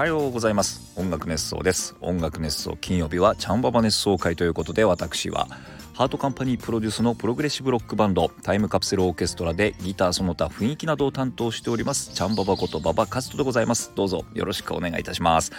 [0.00, 0.98] はようございます。
[0.98, 1.94] 音楽熱想です。
[2.00, 5.46] 音楽熱想金曜日はチャンババ熱想回ということで私は
[5.92, 13.92] ハートカンパニープロデュースのプログレッシブロックバンドタイムカプセルオーケストラでギターその他雰囲気などを担当しておりますチャンババことババカストでございます。
[13.94, 15.52] どうぞよろしくお願いいたします。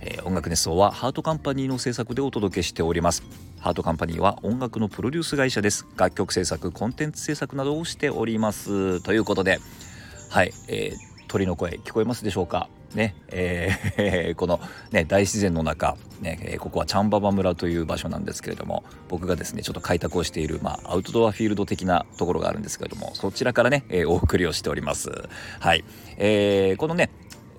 [0.00, 3.22] えー、音楽熱想はハートカンパニーの制作でお届けしております。
[3.60, 5.86] ハートカンパニーは音楽のプロデュース会社です。
[5.98, 9.02] 楽曲制作コンテンツ制作などをしております。
[9.02, 9.58] ということで
[10.30, 12.70] はい、えー、鳥の声聞こえますでしょうか？
[12.94, 14.60] ねえー、 この、
[14.90, 25.10] ね、大自然の中、ね、ここはチャンババ村という場所なんですけれども僕がですねちょっと開拓をしている、まあ、アウトドアフィールド的なところがあるんですけれどもそちらからね、えー、お送りをしております。
[25.60, 25.84] はい、
[26.16, 27.10] えー、このね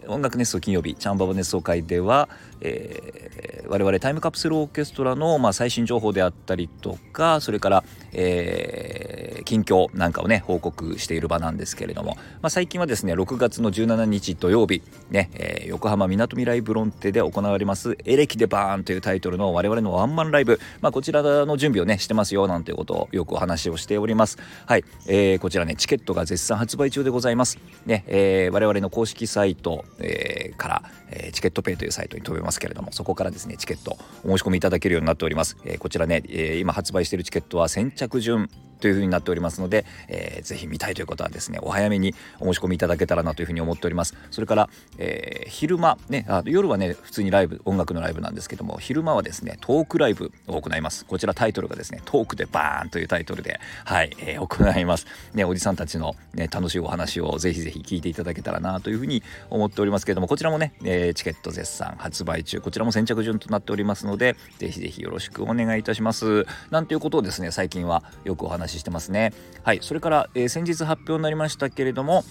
[0.08, 2.30] 音楽熱奏金曜日チャンババ熱奏会では、
[2.62, 24.38] えー、我々タイムカプセルオーケストラの、まあ、最新情報であったりとかそれから、えー、近況なんかをね報告している場なんですけれども、まあ、最近はですね6月の17日土曜日ね、えー、横浜みなとみらいブロンテで行われます「エレキでバーン」というタイトルの我々のワンマンライブ、まあ、こちらの準備をねしてますよなんていうことをよくお話をしております。
[24.66, 27.57] はい、えー、こちらねチケットが絶賛発売中でございます。
[27.85, 38.50] ね、え、我々の公式サイト、え、から、え、チケットペイというサイトに飛べますけれどもそこからですねチケットお申し込みいただけるようになっております、え、こちらね、え、今発売しているチケットは先着順。
[38.84, 44.13] というふうになっておりますので、えー、ぜひ見たいということはですねお早めにお申し込みいただけたらなというふうに思っております。
[44.29, 51.05] それから、えー、昼間ねあ夜はね普通にライブ音楽のライブなんですけども昼間はですねトークライブを行います。
[51.05, 55.07] こちらタイトルがですねトークでバーンというタイトルではい、えー、行います。
[55.34, 62.59] ねおじさんたちのね楽しいお話をぜひぜひ聞いていただけたらなというふうに思っておりますけれどもこちらもね、えー、チケット絶賛発売中。
[62.59, 66.45] こちらも先着順となっておりますのでぜひぜひよろしくお願いいたします。
[66.69, 69.34] なんていうことをですね最近はよくお話ししてますね。
[69.63, 72.24] はいそれから、えー、先日発表になりましたけれども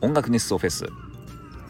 [0.00, 0.86] 音楽熱奏フェス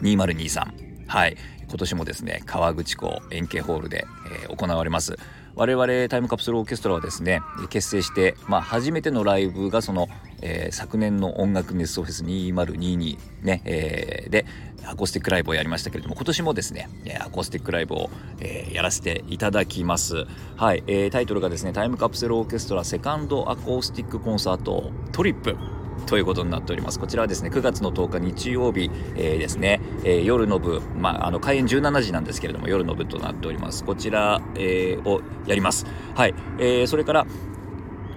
[0.01, 4.05] 2023はい今年もですね河口湖円形ホールで、
[4.43, 5.17] えー、行われます。
[5.59, 10.07] 我々タイムカプセルオーケストラはですね結成して、まあ、初めてのライブがその、
[10.41, 14.45] えー、昨年の音楽熱奏フェス2022ね、えー、で
[14.85, 16.87] アコースティックライブをやりましたけれども今年もですね
[17.19, 18.09] アコースティックライブを、
[18.39, 20.25] えー、やらせていただきます。
[20.55, 25.57] はい、えー、タイトルがですねタイムカプセルオーケストラセカンドアコースティックコンサートトリップ。
[26.05, 26.99] ということになっております。
[26.99, 33.83] こちらはですね9月の10日日曜日、えー、ですね、えー、夜の部、まあ、あの開演17時なんですけれども夜の部となっております。
[33.83, 35.85] こちら、えー、をやります。
[36.15, 37.27] はい、えー、それから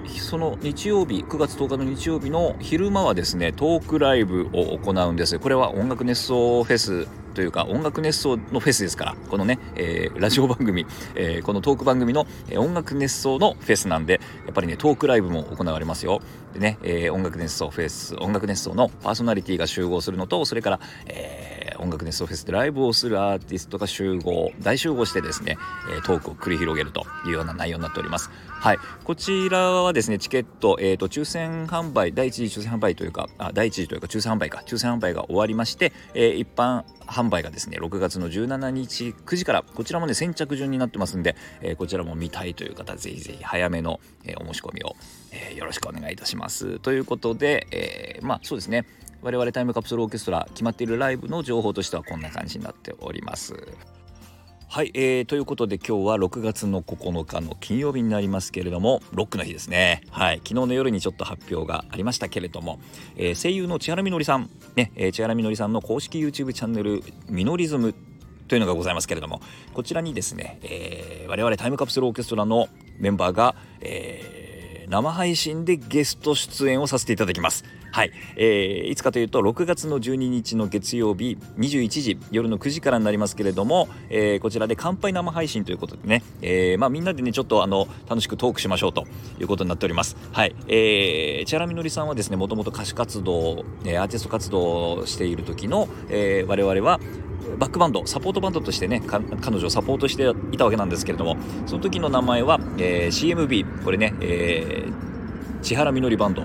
[0.09, 5.39] その日曜日9月10日の日曜日の昼間はですねトークライブを行うんです。
[5.39, 16.21] これは音楽熱奏フェスというか音楽熱奏のフェスですからこのね、えー、ラジオ番組、えー、このトーク番組の、え、音楽熱奏のフェスなんでやっぱりねトークライブも行われますよ。
[16.53, 21.52] でね、え、音楽熱奏フェス音楽熱奏のパーソナリティが集合するのとそれから、え、
[21.83, 25.59] 音楽熱奏フェスでライブをするアーティストが集合大集合してですね、
[25.91, 28.31] え、トークを繰り広げるというような内容になっております。
[28.49, 28.79] はい。
[29.05, 34.63] こちらはですねチケット、えーと、抽選販売第一次抽選販売というかあ第一次というか抽選販売か。
[34.67, 44.95] 抽選販売が終わりまして、えー、一般販売がですね6月の17日9時からこちらもね先着順になってますんで、えー、こちらも見たいという方ぜひぜひ早めの、えー、お申し込みを、
[45.33, 46.79] えー、よろしくお願いいたします。
[46.79, 48.87] ということで、えまあそうですね。
[49.23, 53.55] 我々タイムカプセルオーケストラ決まっているライブの情報としてはこんな感じになっております。
[54.69, 62.81] はい、えー、ということで今日は6月の9日の金曜日になりますけれどもロックの日ですねはい昨日の夜にちょっと発表がありましたけれども、
[63.17, 67.95] えー、声優の千原みのりさんね、えー、千原みのりさんの公式 YouTube チャンネルミノリズム
[68.49, 69.43] というのがございますけれども
[69.75, 74.42] こちらにですね、えー、我々タイムカプセルオーケストラのメンバーが、えー
[74.93, 77.65] 生配信でゲスト出演をさせていただきます。
[77.93, 89.07] はい、えー、いつかというと6月の12日の月曜日21時夜の9時からになりますけれども、えー、こちらで乾杯生配信ということでね、えー、まあ、みんなでねちょっとあの楽しくトークしましょうと
[89.41, 90.15] いうことになっております。
[90.31, 97.01] はい、えー、千原みのりさんはですねもともと歌手活動、えアーティスト活動をしている時の、え我々は
[97.59, 99.25] バックバンドサポートバンドとしてね彼
[99.59, 101.37] 女をサポートしていたわけなんですけれども
[101.67, 106.45] その時の名前は、えー、CMB これね、えー、千原みのりバンド。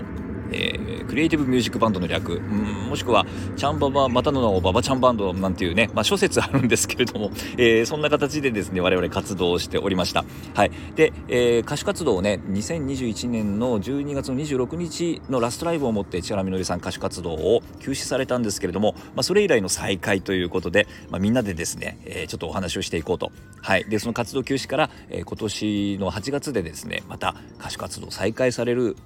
[0.52, 10.24] えー、クリエイティブミュージックバンドの略、うん、もしくは、チャンババ、またの名をババチャンバンドなんていうね、まあ、諸説あるんですけれども、 えー、そんな形でですね、我々活動しておりました。
[10.54, 10.70] はい。
[10.96, 23.30] で、えー、歌手活動をね、2021年の12月の26日のラストライブをもって、千原みのりさん歌手活動を休止されたんですけれども、まあ、それ以来の再開ということで、まあ、みんなでですね、えー、ちょっとお話をしていこうと。
[23.60, 23.84] はい。
[23.88, 28.96] で、その活動休止から、えー、今年の8月でですね、また歌手活動再開される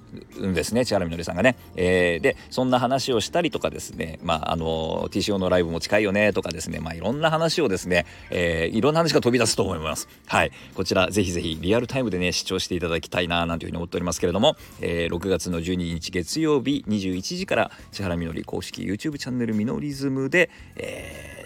[0.41, 10.07] んですね、千原みのりさんんがね、えー、でそんな話をしたりとかですねまああの TCO のライブも近いよねとかですねまあいろんな話をですね、えー、いろんな話が飛び出すと思います。
[10.27, 10.51] はい。
[10.75, 21.45] こちらぜひぜひリアルタイムでね視聴していただきたいななんていうふうに思っておりますけれども、えー、6月の12日月曜日21時から千原みのり公式 YouTube チャンネルミノリズムで、え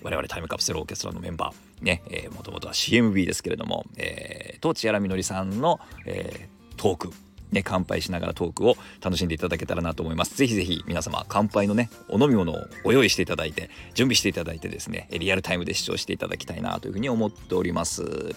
[0.00, 7.12] ー、我々タイムカプセルオーケストラのメンバーね、えー、もともとは CMB ですけれども、えー、と千原みのりさんの、えー、トーク。
[7.52, 10.36] ね、乾杯しながらトークを楽しんでいただけたらなと思います。
[10.36, 18.34] ぜひぜひ皆様乾杯のね、お飲み物をご用意していただいて、準備していただいてですね、リアルタイムで視聴していただきたいなというふうに思っております。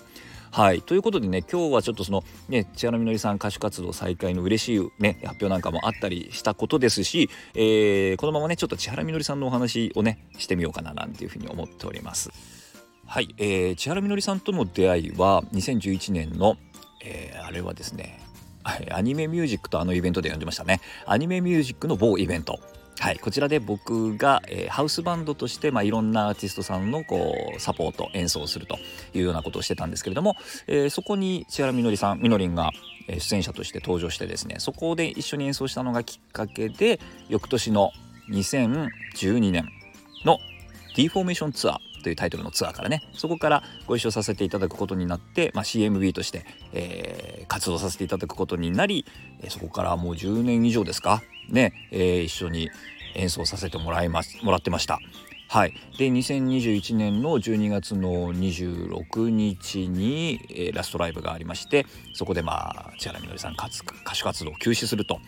[0.55, 12.29] はい、ということでね今日はちょっとそのね千原みのりさん歌手活動再開の嬉しいね発表なんかもあったりしたことですし、えー、このままねちょっと千原みのりさんのお話をねしてみようかななんていうふうに思っております。
[13.05, 16.55] はい、えー、千原みのりさんとの出会いは2011年の、
[17.03, 18.24] えー、あれはですね
[18.91, 20.81] アニメミュージックとあのイベントで呼んでましたね。
[21.05, 22.59] アニメミュージックの某イベント。
[22.99, 28.77] はい、こちらで僕が、えー、ハウスバンドとして、まあ、いろんなアーティストさんのこうサポート演奏すると
[29.13, 30.35] いうようなことをしてたんですけれども、
[30.67, 32.71] えー、そこに千原みのりさんみのりんが
[33.07, 37.91] 出演者として登場してですねそこで一緒に演奏したのがきっかけで翌年の
[38.31, 39.67] 2012年
[40.23, 40.39] の
[40.95, 49.05] D フォーメーションツアーというタイトルのツアーからねそこからご一緒させていただくことになって、まあ、CMB として、えー、活動させていただくことになり
[49.49, 51.23] そこからもう10年以上ですか？
[51.49, 52.69] ね、えー、一緒に
[53.15, 54.99] 演奏させてもらいますもらってました。
[55.47, 65.19] はい、で2021年の12月の26日に、えー、ラストライブがありましてそこでまあ千原みのりさん歌手活動を休止すると。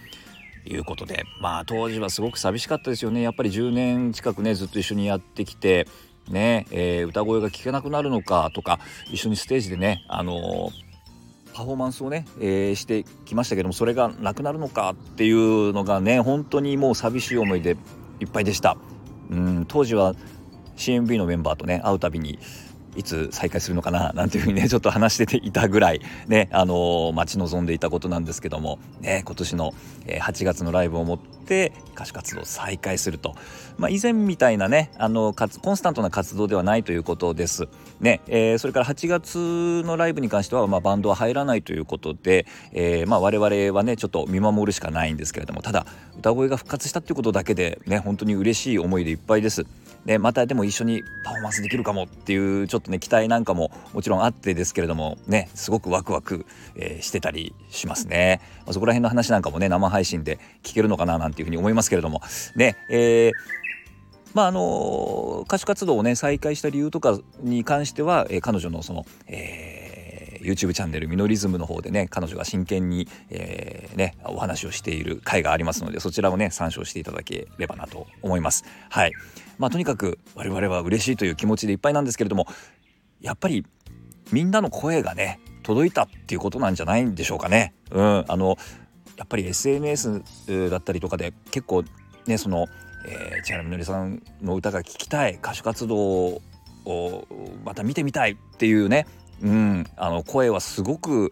[0.70, 3.22] いうことでまあ当時はすごく寂しかったですよね。
[3.22, 5.88] やっぱり10年近くねずっと一緒にやってきて
[6.32, 8.80] ね、えー、歌声が聞けなくなるのかとか
[9.12, 17.78] 一緒にステージでねあのー、パフォーマンスをね、えー、してきましたけどもそれがなくなるのかっていうのがね本当にもう寂しい思いで
[18.20, 18.78] いっぱいでした。
[19.30, 20.16] うん当時は
[20.78, 22.40] CMB のメンバーとね会うたびに
[22.98, 29.74] いつ再開するのかななんていうふうにねちょっと話してていたぐらいねあの、待ち望んでいたことなんですけどもね今年の
[30.08, 33.36] 8月のライブをもって歌手活動再開すると、
[33.78, 37.68] まあ、以前みたいなねあのコンスタントな活動ではないということです。
[38.00, 45.86] ねえー、それから8月のライブに関しては、まあ、バンドは入らないということで、えーまあ、我々はねちょっと見守るしかないんですけれどもただ
[46.20, 49.66] 歌声が復活したっていうことだけでね本当に嬉しい思いでいっぱいです。
[50.06, 56.46] でまたでも一緒にパフォーマンスできるかもっていうちょっとね期待なんかももちろんあってですけれどもねすごくワクワク、
[56.76, 62.22] えー、してたりしますね、まあ、そこら辺の話なんかもね生配信で聞けるのかななんていうふうに思いますけれども。
[62.56, 63.32] ねえー
[64.34, 69.77] まああの歌手活動をね再開した理由とかに関しては、えー、彼女のその、えー
[70.48, 78.64] YouTube チャンネルミノリズムの方でね彼女が真剣に、えー、ね、お話をしている回がありますのでそちらをね参照していただければなと思います。
[78.90, 79.12] はい
[79.58, 82.48] まあ、とにかく我々は嬉しいという気持ちでいっぱいなんですけれども
[83.22, 83.66] やっぱり
[84.32, 87.74] みんなの声がね届いたっていうことなんじゃないんでしょうかね。
[87.92, 88.58] うん、あの
[89.18, 90.22] やっぱり SNS
[90.70, 91.84] だったりとかで結構
[92.26, 92.68] ねその、
[93.06, 96.42] えー、千原みのりさんの歌が聴きたい歌手活動
[96.86, 97.28] を
[97.66, 99.08] また見てみたいっていうね
[99.42, 101.32] うん、あの声はすごく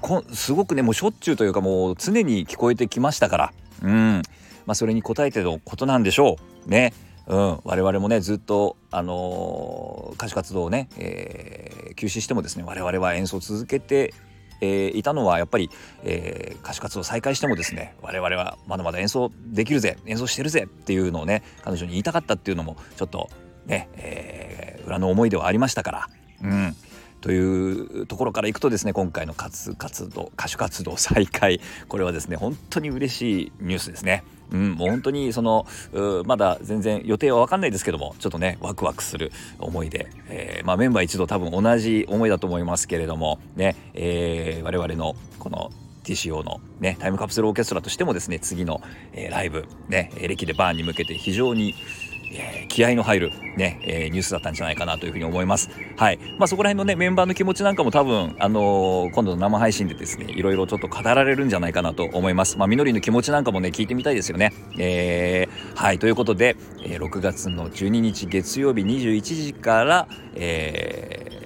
[0.00, 3.52] こすごくねもうしょっちゅうというかもう常に聞こえてきましたから、
[3.82, 4.22] うん。
[4.66, 6.36] まあ、それに応えてのことなんでしょ
[6.66, 6.70] う。
[6.70, 6.92] ね。
[7.26, 14.12] うん、我々もねずっと、あのー、歌手活動をね、えー、休止してもですね我々は演奏を続けて、
[14.60, 15.70] えー、いたのはやっぱり、
[16.02, 23.30] えー、歌手活動再開してもですね我々はまだまだ演奏できるぜ演奏してるぜっていうのをね彼女に言いたかったっていうのもちょっと
[23.66, 26.08] ね、えー、裏の思いではありましたから。
[26.42, 26.76] うん。
[27.22, 34.24] というところからいくとですね今回の活活動歌手活動再開これはですね本当に嬉しいニュースですね。
[34.50, 35.66] うん、もう本当にその
[36.26, 45.70] まだ全然予定は分かんないですけどもちょっとねワクワクする思いで、えー、まあ、メンバー一同多分同じ思いだと思いますけれどもね、えー、我々のこの
[46.04, 48.82] TCO のねタイムカプセルオーケストラとしてもですね次の、
[49.14, 51.74] えー、ライブね歴でバーンに向けて非常に
[52.32, 55.70] えー、気合の入るね、えー、ニュースだったんじゃないかなというふうに思います。
[55.96, 56.18] はい。
[56.38, 62.56] まあそこら辺のね、メンバーの気持ちなんかも多分、あのー、今度の生配信でですね、いろいろちょっと語られるんじゃないかなと思います。
[62.58, 64.52] まあみのりの気持ちなんかもね、聞いてみたいですよね。
[64.78, 65.98] えー、はい。
[65.98, 71.41] ということで、えー、6月の12日月曜日21時から、えー、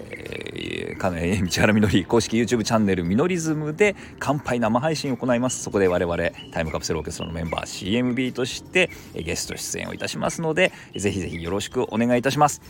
[0.97, 5.63] かね、道原みのり公式 YouTube チャンネルミノリズムで乾杯生配信を行います。
[5.63, 6.17] そこで我々
[6.53, 12.61] タイムカプセルオーケストラのメンバー CMB としてゲスト出演をいたしますのでぜひぜひよろしくお願いいたします。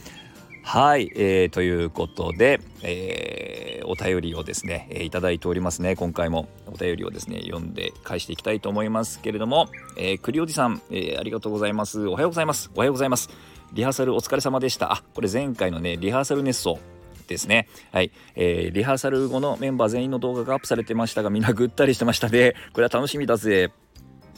[0.62, 5.94] はい、えー、ということで、えー、お便りをですね、えー、いただいておりますね。
[5.94, 12.08] 今回もお便りをですね読んで返していきたいと思いますけれども、えー、栗おじさん、えー、ありがとうございます。
[12.08, 12.70] おはようございます。
[12.74, 13.30] おはようございます。
[13.74, 14.92] リハーサルお疲れ様でした。
[14.92, 16.80] あこれ前回のねリハーサル熱奏
[17.26, 17.68] ですね。
[17.92, 22.54] はい、えー、リハーサル後のメンバー全員の動画がアップされてましたが、みんなぐったりしてましたね。
[22.72, 23.70] これは楽しみだぜ。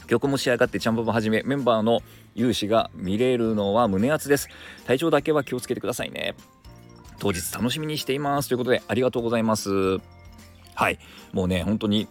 [0.07, 2.01] 曲も仕上がってチャンバもはじめメンバーの
[2.35, 4.49] 勇姿が見れるのは胸熱です。
[4.85, 6.35] 体調だけは気をつけてくださいね。
[7.19, 8.49] 当日楽しみにしています。
[8.49, 9.69] ということでありがとうございます。
[10.73, 10.99] はい。
[11.31, 12.07] もうね本当に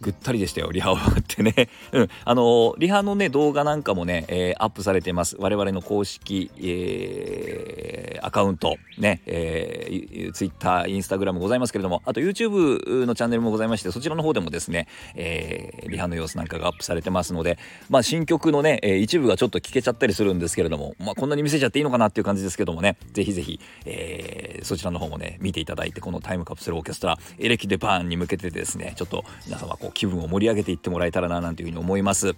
[0.00, 0.70] ぐったりでしたよ。
[0.72, 5.36] リハ終わってね、 うん、あのリハのね動画なんかもね、えー、アップされてます。
[5.38, 17.58] 我々の公式、えー、アカウントね、えー、Twitter、Instagram ございますけれどもあと YouTube のチャンネルもございましてそちらの方でもですね、えー、リハの様子なんかがアップされてますので
[17.90, 32.34] まあ新曲のね、えー、一部がちょっと聞けちゃったりするんですけれどもまあこんなに見せちゃっていいのかなっていう感じですけどもねぜひぜひ、えー、そちらの方もね見ていただいてこのタイムカプセルオーケストラエレキデパーンに向けてですねちょっと皆様こう気分を盛り上げていってもらえたらななんていうふうに思います。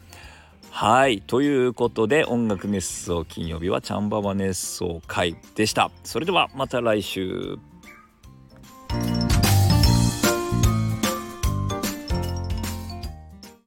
[0.71, 5.91] はいということで音楽熱奏金曜日はチャンババ熱奏会でした。
[6.03, 7.59] それではまた来週。